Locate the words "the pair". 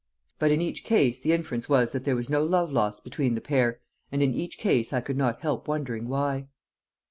3.35-3.81